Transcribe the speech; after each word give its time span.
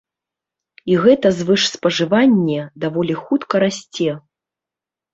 І 0.93 0.97
гэта 1.03 1.27
звышспажыванне 1.41 2.61
даволі 2.87 3.21
хутка 3.23 3.55
расце. 3.69 4.11